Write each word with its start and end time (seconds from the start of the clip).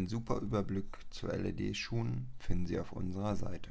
Einen 0.00 0.08
super 0.08 0.40
Überblick 0.40 0.96
zu 1.10 1.26
LED-Schuhen 1.26 2.28
finden 2.38 2.64
Sie 2.64 2.78
auf 2.80 2.90
unserer 2.92 3.36
Seite. 3.36 3.70